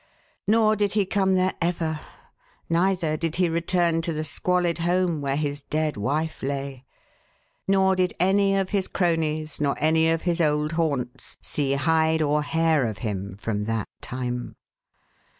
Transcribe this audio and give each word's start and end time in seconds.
Nor 0.47 0.75
did 0.75 0.93
he 0.93 1.05
come 1.05 1.35
there 1.35 1.53
ever. 1.61 1.99
Neither 2.67 3.17
did 3.17 3.35
he 3.35 3.49
return 3.49 4.01
to 4.01 4.11
the 4.13 4.23
squalid 4.23 4.79
home 4.79 5.21
where 5.21 5.35
his 5.35 5.61
dead 5.61 5.95
wife 5.95 6.41
lay; 6.41 6.85
nor 7.67 7.95
did 7.95 8.15
any 8.19 8.55
of 8.57 8.71
his 8.71 8.87
cronies 8.87 9.61
nor 9.61 9.75
any 9.79 10.09
of 10.09 10.23
his 10.23 10.41
old 10.41 10.71
haunts 10.71 11.37
see 11.39 11.73
hide 11.73 12.23
or 12.23 12.41
hair 12.41 12.87
of 12.87 12.97
him 13.05 13.37
from 13.37 13.65
that 13.65 13.87
time. 14.01 14.55